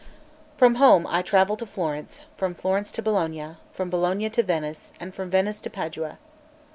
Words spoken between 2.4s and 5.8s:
Florence to Bologna, from Bologna to Venice, and from Venice to